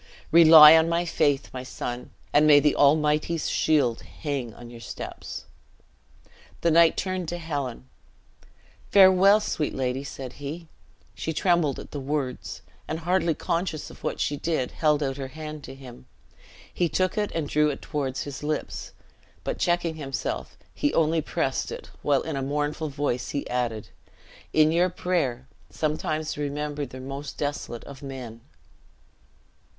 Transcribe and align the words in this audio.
"Rely 0.31 0.75
on 0.75 0.89
my 0.89 1.05
faith, 1.05 1.51
my 1.53 1.61
son; 1.61 2.09
and 2.33 2.47
may 2.47 2.59
the 2.59 2.75
Almighty's 2.75 3.47
shield 3.47 4.01
hang 4.01 4.51
on 4.55 4.71
your 4.71 4.79
steps!" 4.81 5.45
The 6.61 6.71
knight 6.71 6.97
turned 6.97 7.27
to 7.29 7.37
Helen. 7.37 7.87
"Farewell, 8.89 9.39
sweet 9.39 9.75
lady!" 9.75 10.03
said 10.03 10.33
he. 10.41 10.69
She 11.13 11.33
trembled 11.33 11.77
at 11.79 11.91
the 11.91 11.99
words, 11.99 12.63
and, 12.87 13.01
hardly 13.01 13.35
conscious 13.35 13.91
of 13.91 14.03
what 14.03 14.19
she 14.19 14.37
did, 14.37 14.71
held 14.71 15.03
out 15.03 15.17
her 15.17 15.27
hand 15.27 15.63
to 15.65 15.75
him. 15.75 16.07
He 16.73 16.89
took 16.89 17.15
it, 17.15 17.31
and 17.35 17.47
drew 17.47 17.69
it 17.69 17.83
toward 17.83 18.17
his 18.17 18.41
lips, 18.41 18.93
but 19.43 19.59
checking 19.59 19.97
himself, 19.97 20.57
he 20.73 20.91
only 20.95 21.21
pressed 21.21 21.71
it, 21.71 21.91
while 22.01 22.21
in 22.23 22.35
a 22.35 22.41
mournful 22.41 22.89
voice 22.89 23.29
he 23.29 23.47
added, 23.51 23.89
"in 24.51 24.71
your 24.71 24.89
prayer, 24.89 25.47
sometimes 25.69 26.39
remember 26.39 26.87
the 26.87 26.99
most 26.99 27.37
desolate 27.37 27.83
of 27.83 28.01
men!" 28.01 28.41